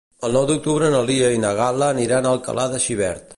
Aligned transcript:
El 0.27 0.31
nou 0.35 0.45
d'octubre 0.51 0.89
na 0.95 1.01
Lia 1.09 1.29
i 1.35 1.41
na 1.43 1.51
Gal·la 1.61 1.91
aniran 1.99 2.29
a 2.29 2.33
Alcalà 2.39 2.67
de 2.73 2.81
Xivert. 2.89 3.27